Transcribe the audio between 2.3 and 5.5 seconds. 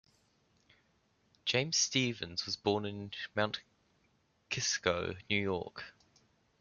was born in Mount Kisco, New